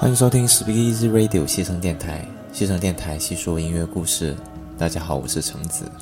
[0.00, 4.34] 欢迎收听 Speak Easy Radio 西城电台，西城电台细说音乐故事。
[4.78, 5.92] 大家好，我是橙子。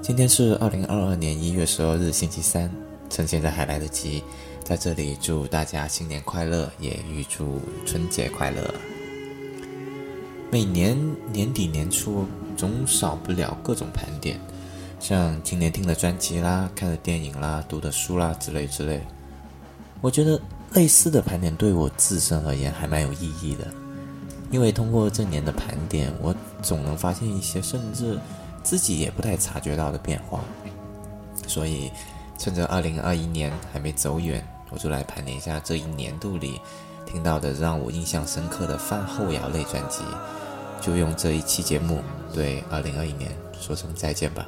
[0.00, 2.70] 今天是二零二二年一月十二日，星期三。
[3.10, 4.24] 趁现在还来得及，
[4.64, 8.62] 在这里祝大家新年快乐，也预祝春节快乐。
[10.50, 10.96] 每年
[11.30, 12.24] 年底年初，
[12.56, 14.40] 总少不了各种盘点，
[14.98, 18.98] 像今年听的专辑啦、看的电影啦、读的书啦之类之类。
[20.00, 20.40] 我觉得。
[20.74, 23.66] 类似的盘点对我自身而言还蛮有意义的，
[24.50, 28.18] 因为通过这年的盘点，我总能发现一些甚至
[28.62, 30.40] 自己也不太察觉到的变化。
[31.46, 31.90] 所以，
[32.38, 36.60] 趁着二零二一年还没走远，我就来盘点一下这一年度里
[37.04, 40.04] 听到的让我印象深刻的饭后摇类专辑，
[40.80, 42.00] 就用这一期节目
[42.32, 44.46] 对二零二一年说声再见吧。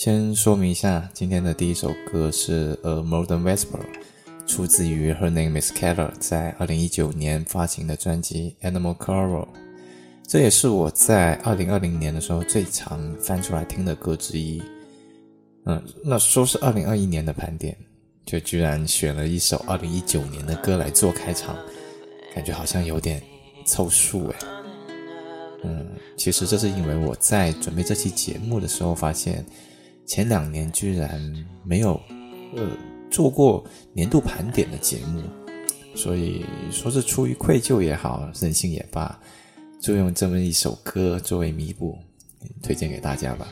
[0.00, 3.82] 先说明一下，今天的第一首歌是《A Modern Whisper》，
[4.46, 9.44] 出自于 Her Name Is Keller 在二零一九年发行的专辑《Animal Color》。
[10.26, 14.62] 这也是我在二零二零年的时候最常翻出来听的歌之一。
[15.66, 17.76] 嗯，那说是二零二一年的盘点，
[18.24, 21.54] 就居然选了一首二零一九年的歌来做开场，
[22.34, 23.22] 感觉好像有点
[23.66, 24.36] 凑数哎。
[25.62, 29.44] 嗯，其实这是因为我在准备这期节目的时候发现。
[30.10, 31.22] 前两年居然
[31.62, 31.92] 没有，
[32.56, 32.68] 呃，
[33.08, 35.22] 做过年度盘点的节目，
[35.94, 39.16] 所以说是出于愧疚也好，任性也罢，
[39.80, 41.96] 就用这么一首歌作为弥补，
[42.60, 43.46] 推荐给大家吧。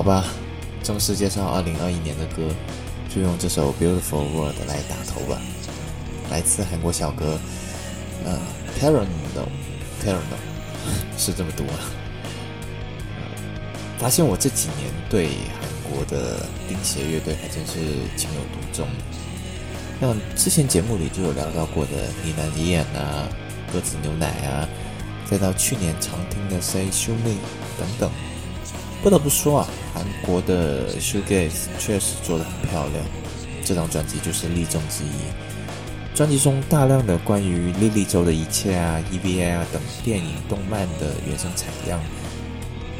[0.00, 0.24] 好吧，
[0.82, 2.48] 正式介绍二零二一年的歌，
[3.14, 5.38] 就用这首《Beautiful World》来打头吧。
[6.30, 7.38] 来自韩国小哥，
[8.24, 8.38] 呃
[8.80, 10.40] ，Paranoid，Paranoid
[11.20, 11.76] 是这么读啊。
[13.14, 13.28] 呃
[13.98, 15.28] 发现我这几年对
[15.60, 17.74] 韩国的钉鞋乐队还真是
[18.16, 18.88] 情有独钟。
[20.00, 21.90] 像之前节目里就有聊到过的
[22.24, 23.28] 呢喃伊眼啊、
[23.70, 24.66] 鸽子牛奶啊，
[25.30, 27.36] 再到去年常听的 Say Show Me
[27.78, 28.10] 等等。
[29.02, 33.04] 不得不说啊，韩国的 Shoegaze 确实做得很漂亮，
[33.64, 35.08] 这张专辑就是例证之一。
[36.14, 42.00] 专辑中大量的关于莉莉周的一切啊、EVA 啊等电影、动漫的原声采样，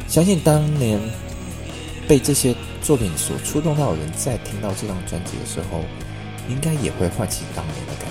[0.07, 0.99] 相信当年
[2.07, 5.83] 被这些作品所触动到的人，在听到这张专辑的时候，
[6.49, 8.10] 应该也会唤起当年的感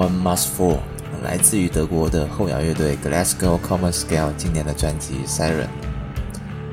[0.00, 0.76] One Must Fall》，
[1.22, 5.64] 来自于德国的后摇乐队 Glasgow Common Scale 今年的专辑《Siren》。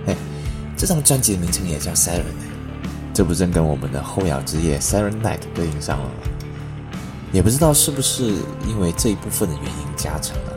[0.06, 0.16] 哎，
[0.78, 2.22] 这张专辑的名称也叫《Siren》，
[3.14, 6.12] 这不正跟我们的后摇之夜《Siren Night》对应上了吗？
[7.34, 8.24] 也不知道是不是
[8.66, 10.54] 因为这一部分的原因加成了。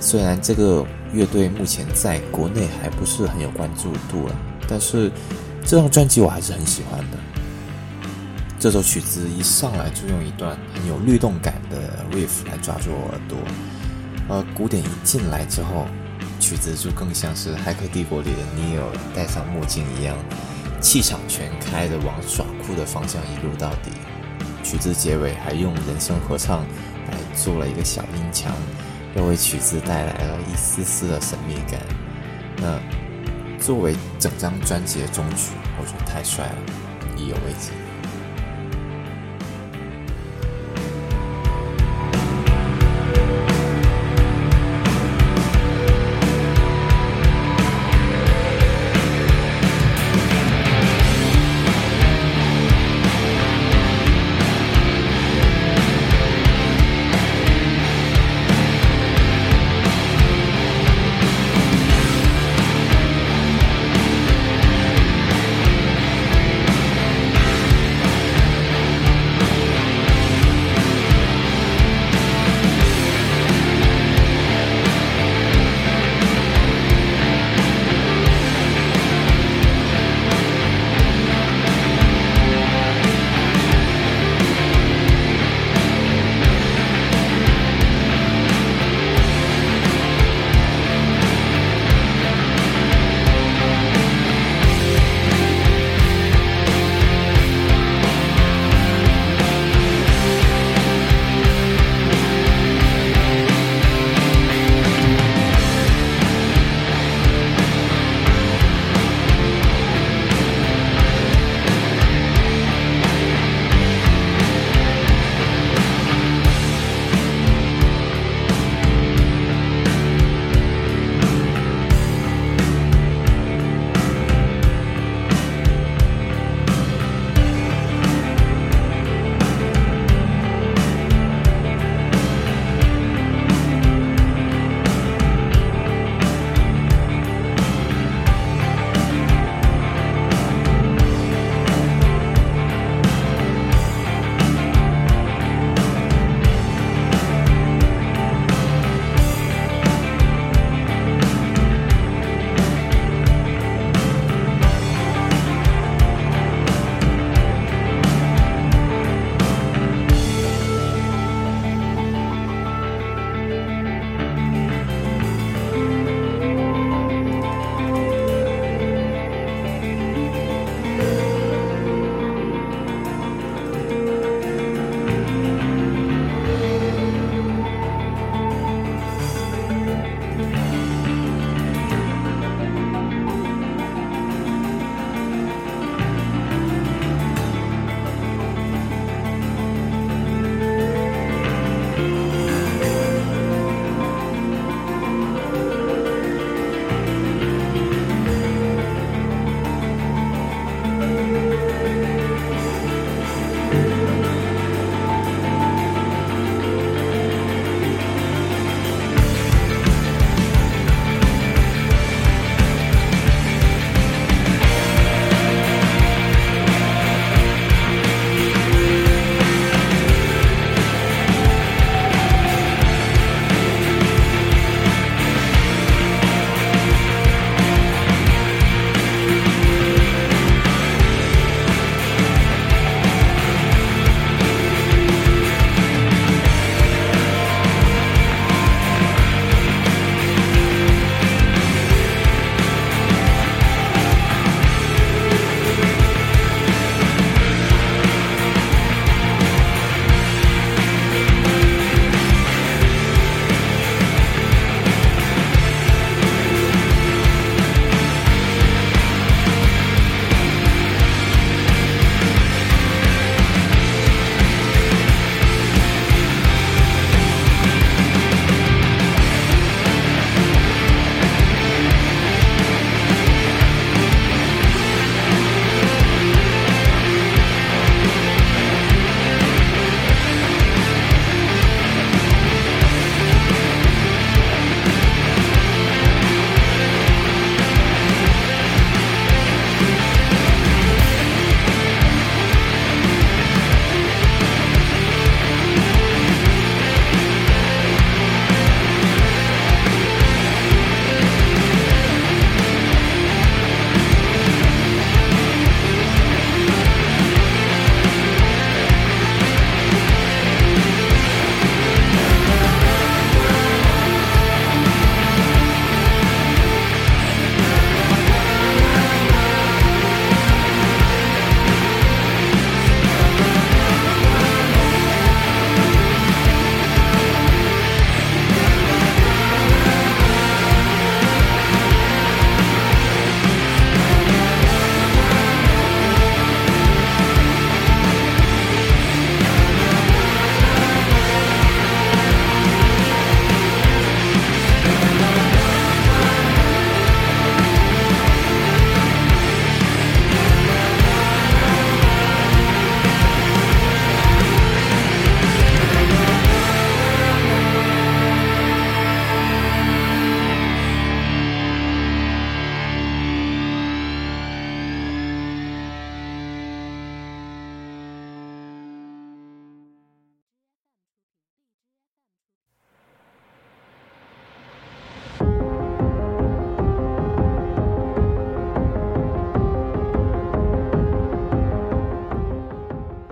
[0.00, 4.34] 虽然这个乐队目前在国内还不是很有关注度了，
[4.66, 5.12] 但是
[5.64, 7.16] 这张专辑我还是很喜欢的。
[8.60, 13.38] 这首曲子一上来就用一段很有律动感的 riff 来抓住我耳朵，
[14.28, 15.86] 而鼓点一进来之后，
[16.38, 18.84] 曲子就更像是《骇客帝国》里的 Neo
[19.16, 20.14] 戴上墨镜一样，
[20.78, 23.92] 气场全开的往耍酷的方向一路到底。
[24.62, 26.60] 曲子结尾还用人声合唱
[27.10, 28.52] 来做了一个小音墙，
[29.16, 31.80] 又为曲子带来了一丝丝的神秘感。
[32.58, 32.78] 那
[33.58, 36.56] 作为整张专辑的终曲，我觉得太帅了，
[37.16, 37.72] 意犹未尽。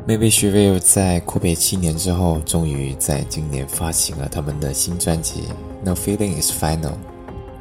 [0.09, 5.43] Maybe She Will 在阔别七年之后，终于在今年发行了他们的新专辑
[5.85, 6.93] 《No Feeling Is Final》，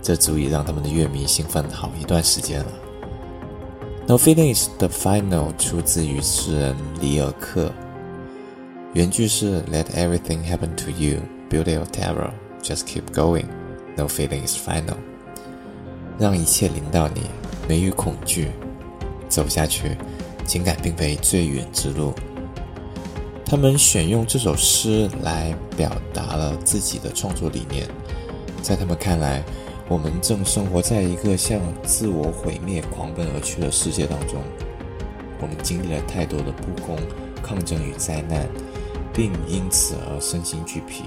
[0.02, 2.72] 这足以让他们的乐迷兴奋好一段时间了。
[4.08, 7.70] 《No Feeling Is the Final》出自于诗人里尔克，
[8.94, 12.32] 原句是 “Let everything happen to you, beauty or terror,
[12.64, 13.48] just keep going.
[13.98, 14.96] No feeling is final.”
[16.18, 17.24] 让一切临到你，
[17.68, 18.52] 没与恐惧，
[19.28, 19.98] 走下去。
[20.46, 22.14] 情感并非最远之路。
[23.50, 27.88] 他们选用这首诗来表达了自己的创作理念。
[28.62, 29.42] 在他们看来，
[29.88, 34.44] 我们正生活在一个向自我毁灭狂奔而去的世界当中。
[35.40, 36.98] 我们经历了太多的不公、
[37.42, 38.46] 抗争与灾难，
[39.14, 41.06] 并因此而身心俱疲。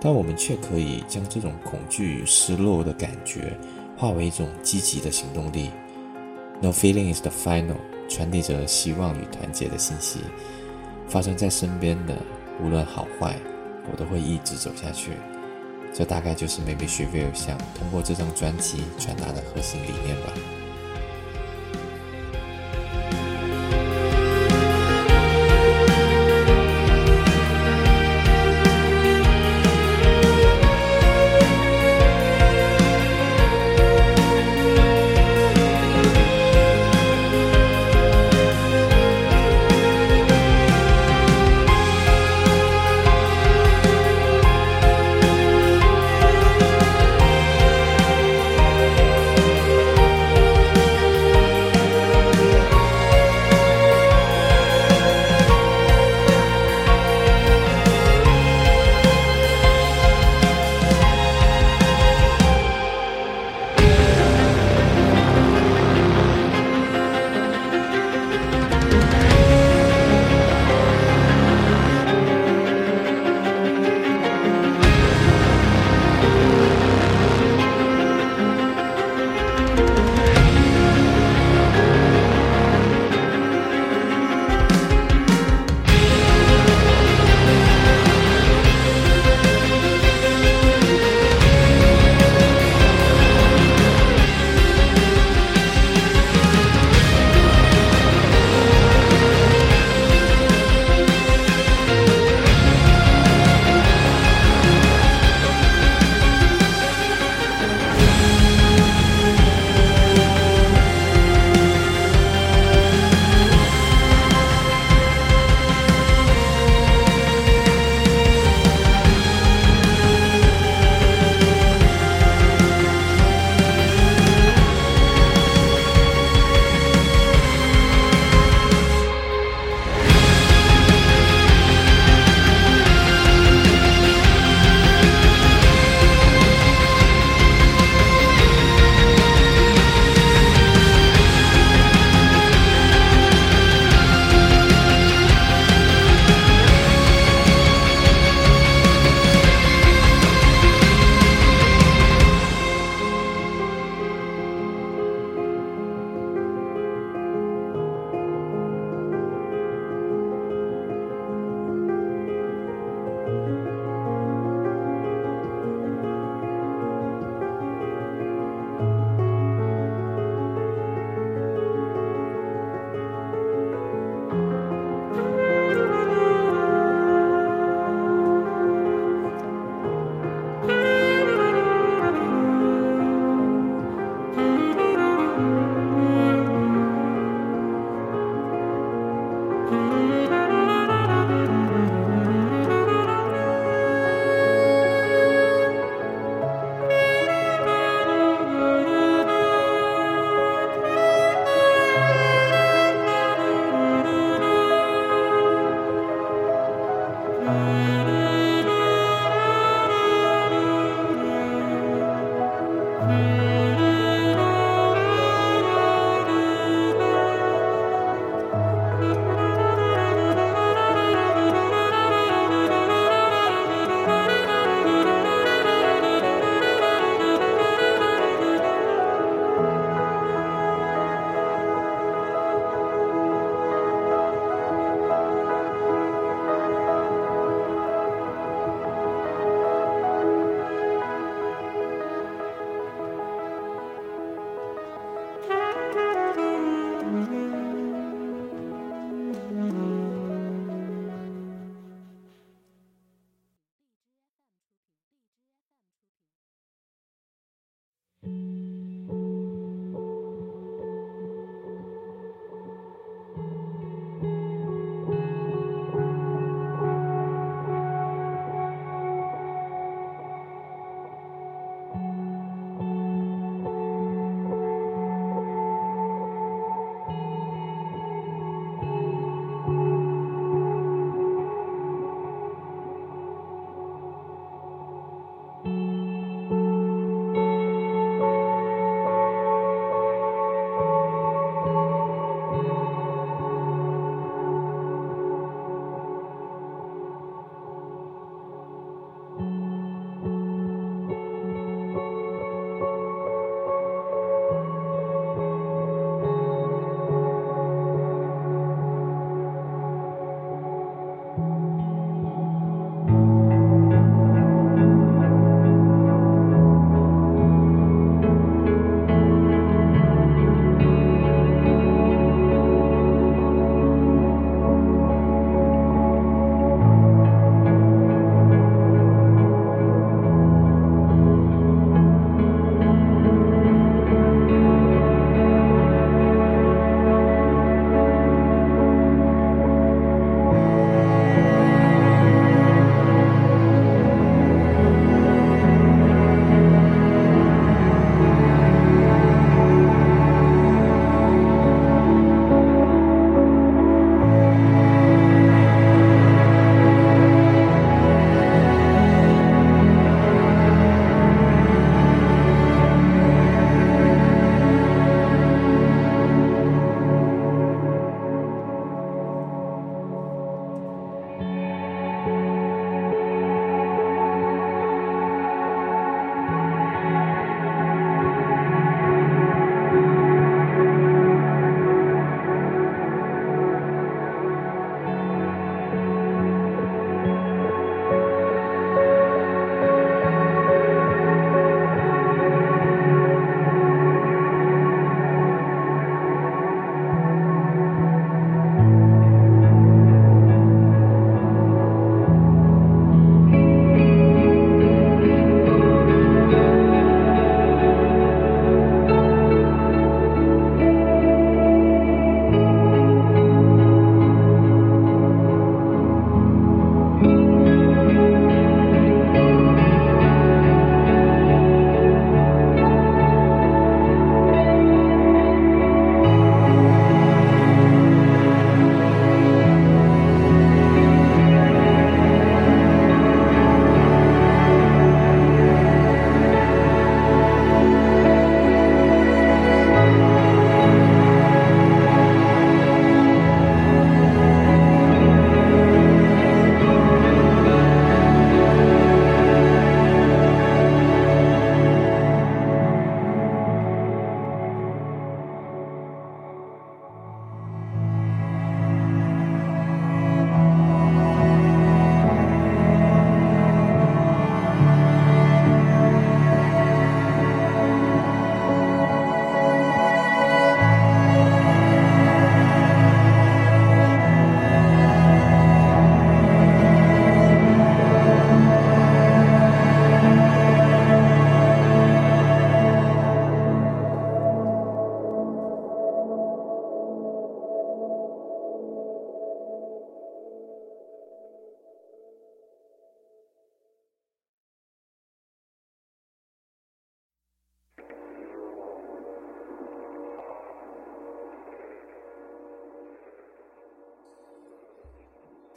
[0.00, 3.54] 但我们却可以将这种恐惧与失落的感觉
[3.94, 5.68] 化为一种积极的行动力。
[6.62, 7.76] No feeling is the final，
[8.08, 10.20] 传递着希望与团结的信息。
[11.10, 12.16] 发生在身边的，
[12.62, 13.36] 无论好坏，
[13.90, 15.10] 我都会一直走下去。
[15.92, 20.59] 这大概就是 Maybe She Will 想通过这张专辑传达的核心理念吧。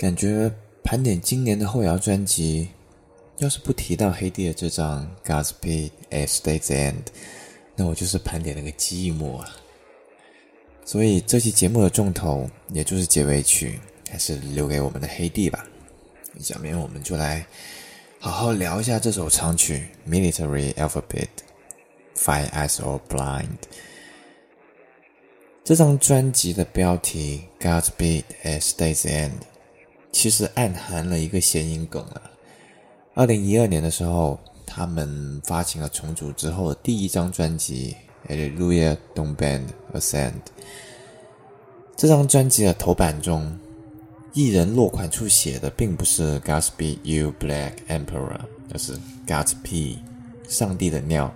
[0.04, 0.52] 感觉
[0.84, 2.68] 盘点今年的后摇专辑，
[3.38, 6.92] 要是不提到黑帝的这张《Godspeed at State's End》，
[7.78, 9.50] 那我就是盘点那个寂寞啊。
[10.84, 13.80] 所以这期节目的重头，也就是结尾曲，
[14.12, 15.66] 还是留给我们的黑帝吧。
[16.38, 17.46] 下面我们就来
[18.20, 21.00] 好好聊一下这首长曲《Military Alphabet》
[22.18, 23.56] ，Five Eyes All Blind。
[25.64, 29.30] 这张专辑的标题《Godspeed at State's End》。
[30.14, 32.22] 其实暗含了一个谐音梗啊。
[33.16, 37.96] 二零一二年的时候，他们发行了重组之后的第一张专辑
[38.32, 40.32] 《Hallelujah Don't Bend Ascend》。
[41.96, 43.56] 这张专辑的头版中，
[44.34, 48.40] 艺人落款处写的并不是 “Godspeed You Black Emperor”，
[48.72, 48.98] 而是
[49.28, 49.98] “Godspeed”，
[50.48, 51.34] 上帝的尿，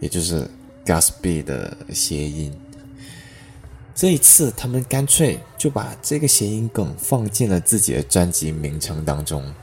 [0.00, 0.48] 也就是
[0.84, 2.52] “Godspeed” 的谐音。
[3.94, 9.54] 这一次，他们干脆就把这个谐音梗放进了自己的专辑名称当中。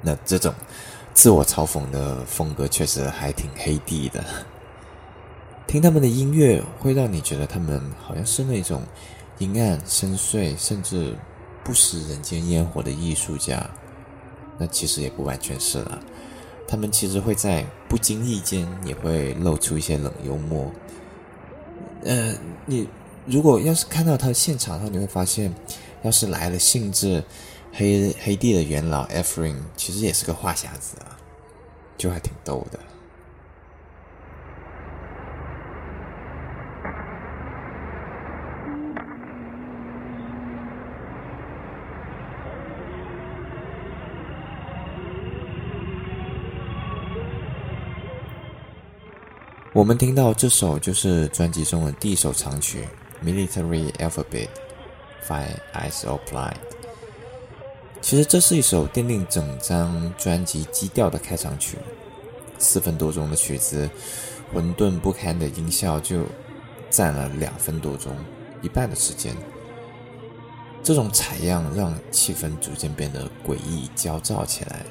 [0.00, 0.52] 那这种
[1.12, 4.24] 自我嘲讽的风格确实还挺黑地的。
[5.68, 8.82] 听他们的音乐，会让你觉得他们好像是那种
[9.38, 11.14] 阴暗、深邃，甚至
[11.62, 13.68] 不食人间烟火的艺术家。
[14.56, 16.00] 那其实也不完全是了，
[16.66, 20.72] 他们其实会在不经意间也会露出一些冷幽默。
[22.04, 22.88] 呃，你。
[23.26, 25.52] 如果要是看到他现场的话，你会发现，
[26.02, 27.24] 要是来了兴致
[27.72, 31.16] 黑黑帝的元老 Efrain，其实也是个话匣子啊，
[31.96, 32.78] 就还挺逗的。
[49.72, 52.86] 我们听到这首就是专辑中的第一首长曲。
[53.24, 54.48] Military Alphabet,
[55.26, 56.56] Five Eyes Applied。
[58.02, 61.78] 其实这是一首奠定整张专辑基调的开场曲，
[62.58, 63.88] 四分多钟的曲子，
[64.52, 66.26] 混沌不堪的音效就
[66.90, 68.14] 占了两分多钟，
[68.60, 69.34] 一半的时间。
[70.82, 74.84] 这种采样让气氛逐渐变得诡异焦躁起来，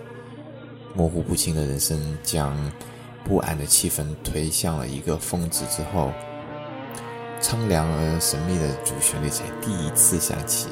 [0.96, 2.58] 模糊不清的人声将
[3.24, 6.12] 不安的气氛推向了一个峰值之后。
[7.44, 10.70] 苍凉而神秘的主旋律才第一次响起。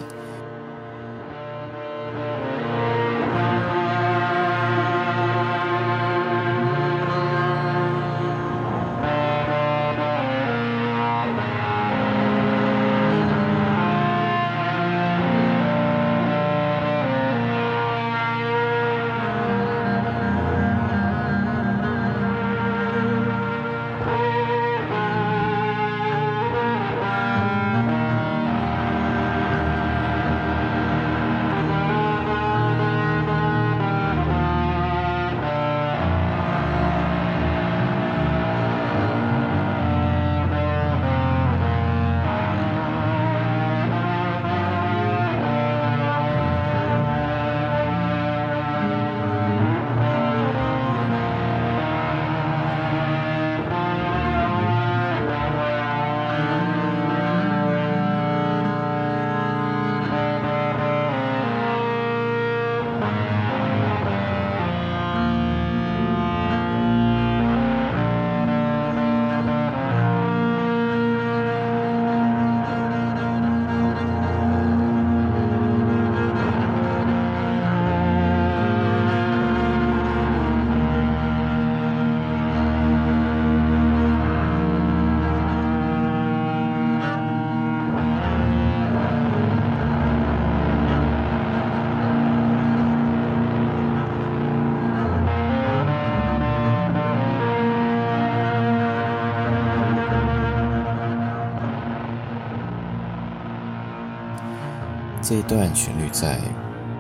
[105.32, 106.42] 这一段旋律在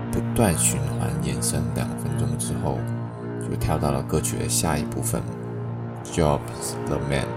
[0.09, 2.77] 不断循环延伸两分钟之后，
[3.41, 5.21] 就跳到了歌曲的下一部分
[6.05, 6.39] ，Jobs
[6.85, 7.27] the Man，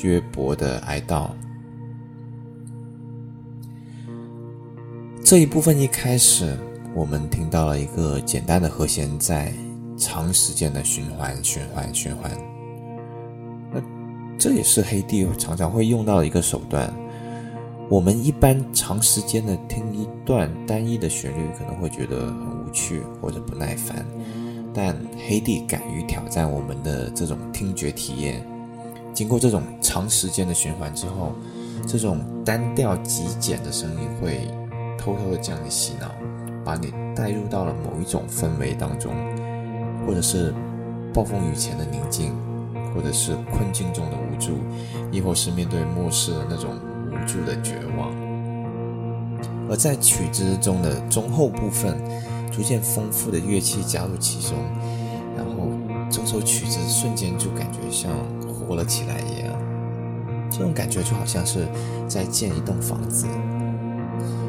[0.00, 1.30] 约伯的哀悼。
[5.24, 6.56] 这一部分一开始，
[6.94, 9.52] 我们听到了一个简单的和弦在
[9.96, 12.30] 长时间的循环、循环、循环。
[13.72, 13.82] 那
[14.38, 16.94] 这也是黑帝常常会用到的一个手段。
[17.88, 24.04] 我们一般长时间的听一段单一的旋律，可能会觉得很无趣或者不耐烦。
[24.74, 24.96] 但
[25.28, 28.42] 黑帝敢于挑战我们的这种听觉体验，
[29.12, 31.32] 经过这种长时间的循环之后，
[31.86, 34.48] 这种单调极简的声音会
[34.96, 36.10] 偷偷的将你洗脑，
[36.64, 39.12] 把你带入到了某一种氛围当中，
[40.06, 40.54] 或者是
[41.12, 42.32] 暴风雨前的宁静，
[42.94, 44.52] 或者是困境中的无助，
[45.10, 46.70] 亦或是面对末世的那种
[47.22, 48.10] 无助的绝望。
[49.70, 51.96] 而在曲子中的中后部分，
[52.50, 54.58] 逐渐丰富的乐器加入其中，
[55.36, 55.70] 然后
[56.10, 58.10] 整首曲子瞬间就感觉像
[58.48, 59.54] 活了起来一样。
[60.50, 61.66] 这种感觉就好像是
[62.06, 63.26] 在建一栋房子，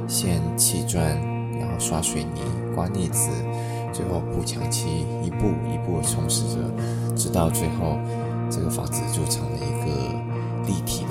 [0.08, 1.16] 先砌砖，
[1.58, 2.42] 然后刷水泥、
[2.76, 3.30] 刮腻子，
[3.94, 7.98] 最后铺墙漆，一步一步充实着，直到最后，
[8.50, 11.03] 这个房子就成了一个立体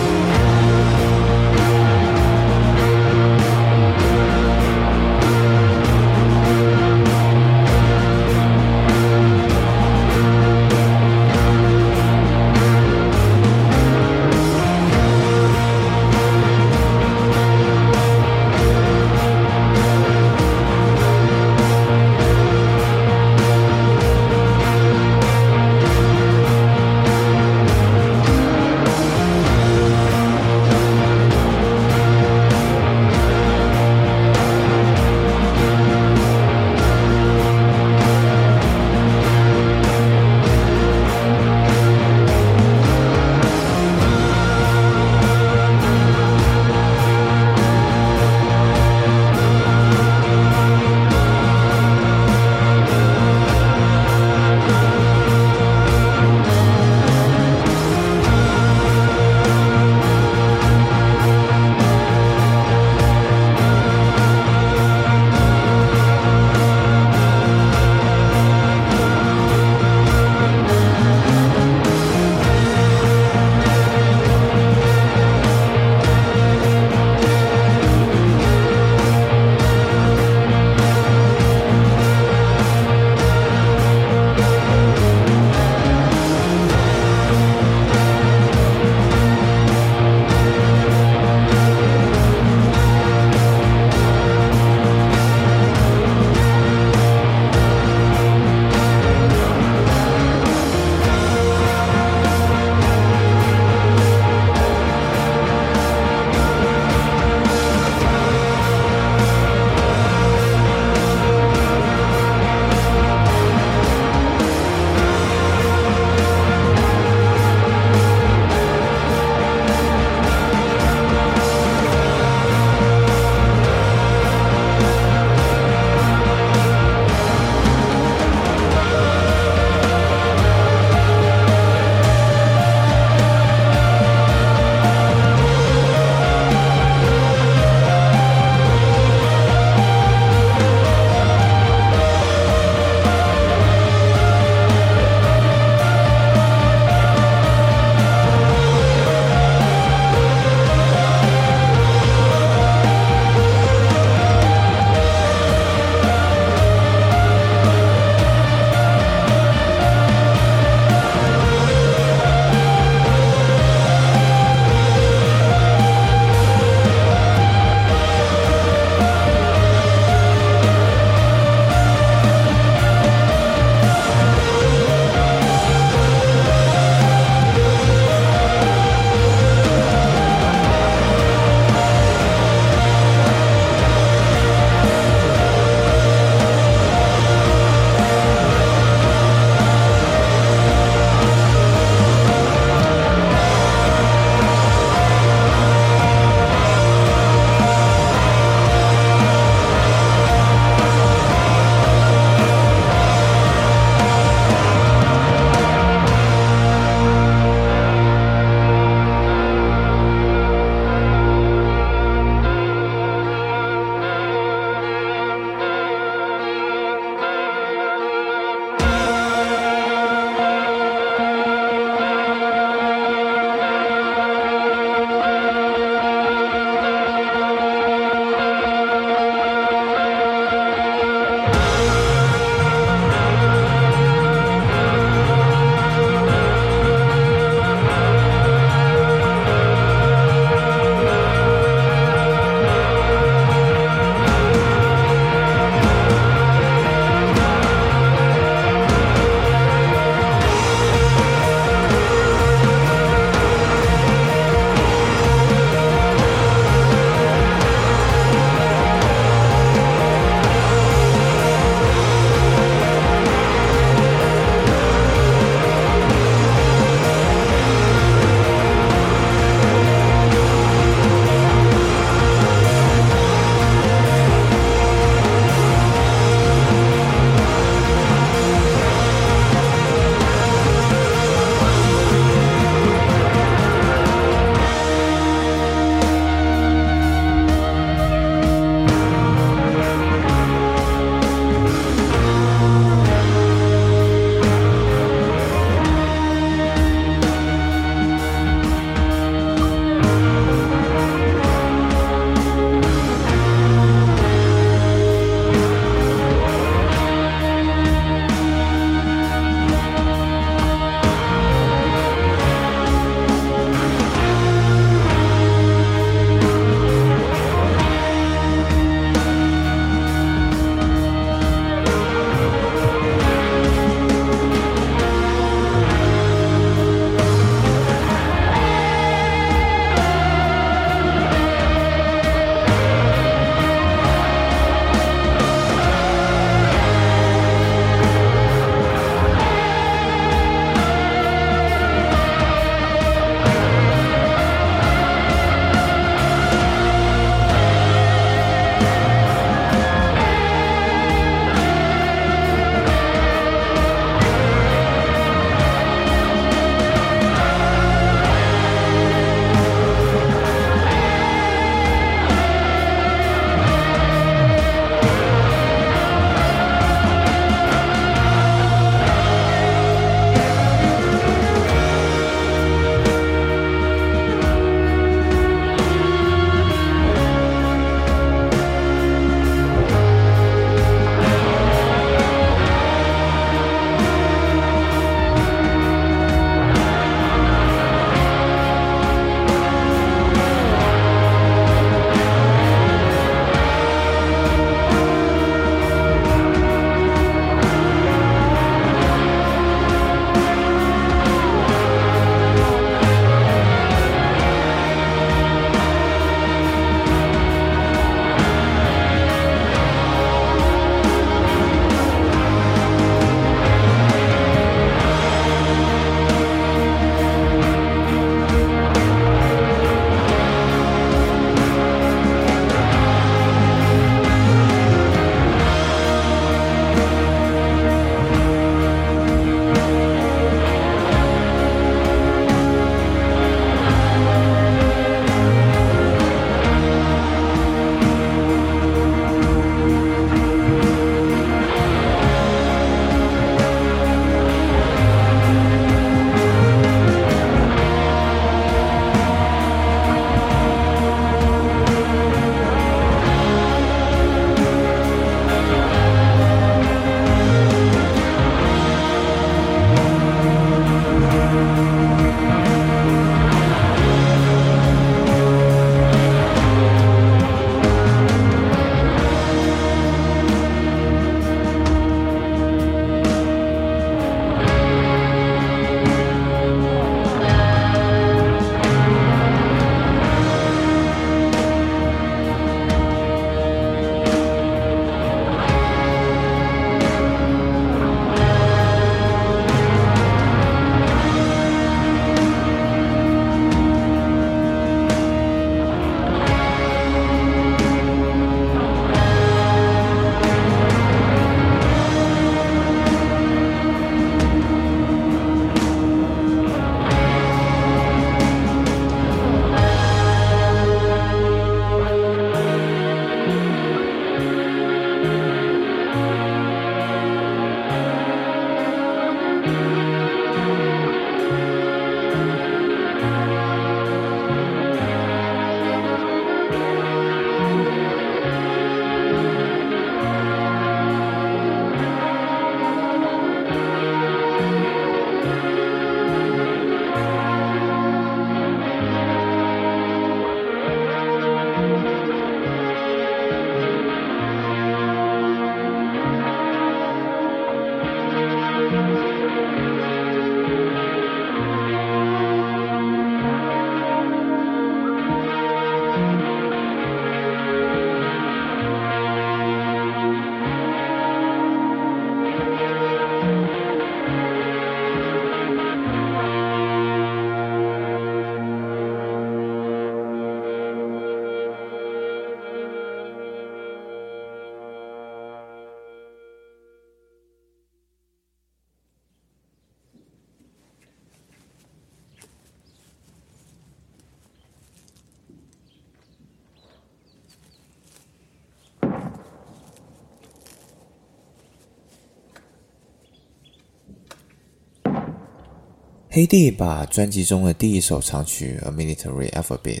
[596.34, 600.00] 黑帝把专辑中的第一首长曲《A Military Alphabet》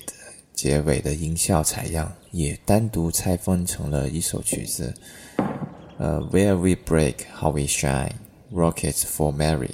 [0.52, 4.92] 结尾的音效采样也单独拆分成了一首曲子，
[5.96, 8.14] 呃，《Where We Break, How We Shine,
[8.52, 9.68] Rockets for Mary》。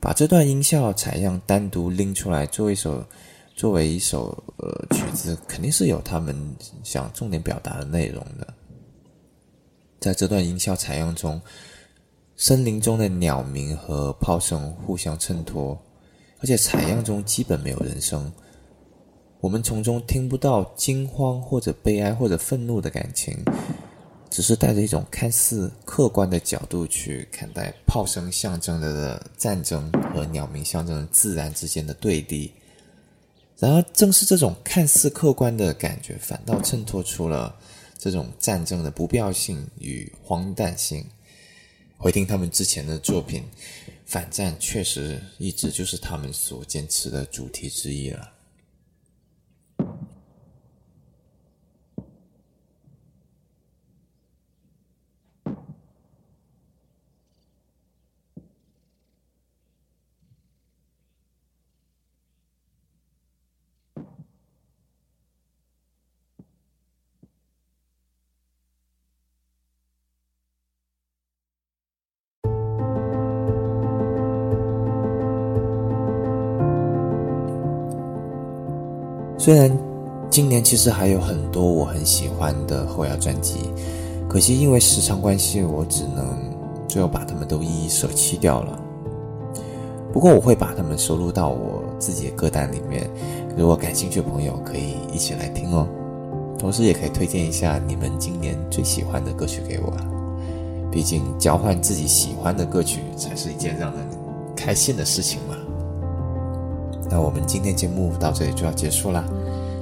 [0.00, 3.06] 把这段音效采样单独拎出来作为一首
[3.54, 8.54] 作为一首呃曲子，肯定是有他们想重点表达的内容的。
[10.00, 11.38] 在这段音效采样中。
[12.40, 15.76] 森林中的鸟鸣和炮声互相衬托，
[16.38, 18.32] 而且采样中基本没有人声。
[19.40, 23.36] 我们从中听不到惊慌或者悲哀或者愤怒的感情，
[24.30, 32.52] 只是带着一种看似客观的角度去看待炮声象征着的战争和鸟鸣象征自然之间的对立。
[33.58, 37.52] 然而，正是这种看似客观的感觉，反倒衬托出了
[37.98, 41.04] 这种战争的不必要性与荒诞性。
[42.00, 43.42] 回听他们之前的作品，
[44.06, 48.37] 反战确实一直就是他们所坚持的主题之一了。
[79.48, 79.74] 虽然
[80.28, 83.70] 今年其实还有很多我很喜欢的后摇专辑，
[84.28, 86.38] 可惜因为时长关系，我只能
[86.86, 88.78] 最后把它们都一一舍弃掉了。
[90.12, 93.08] 不过我会把它们收录到我自己的歌单里面，
[93.56, 95.88] 如果感兴趣的朋友可以一起来听哦。
[96.58, 99.90] 同时也可以推荐一下你们今年最喜欢的歌曲给我，
[100.92, 104.06] 毕竟交换自己喜欢的歌曲才是一件让人
[104.54, 105.56] 开心的事情嘛。
[107.10, 109.24] 那我们今天节目到这里就要结束了。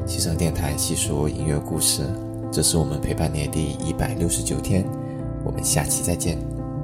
[0.06, 2.02] 西城电台细说音乐故事，
[2.52, 4.84] 这是我们陪伴你的第一百六十九天，
[5.44, 6.38] 我们下期再见，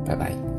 [0.05, 0.51] 拜拜。